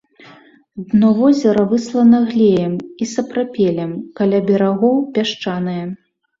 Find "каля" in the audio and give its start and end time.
4.23-4.43